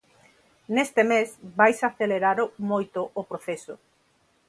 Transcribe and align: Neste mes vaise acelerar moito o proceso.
Neste 0.75 1.01
mes 1.11 1.29
vaise 1.59 1.83
acelerar 1.87 2.37
moito 2.71 3.01
o 3.21 3.23
proceso. 3.29 3.73